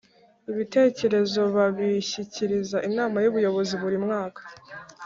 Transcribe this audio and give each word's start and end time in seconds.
Ibitecyerezo 0.51 1.41
babishyikiriza 1.55 2.77
Inama 2.89 3.17
y 3.23 3.27
‘Ubuyobozi 3.29 3.73
Buri 3.81 3.97
mwaka. 4.05 4.41